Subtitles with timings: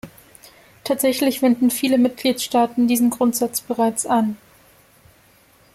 [0.83, 4.35] Tatsächlich wenden viele Mitgliedstaaten diesen Grundsatz bereits an.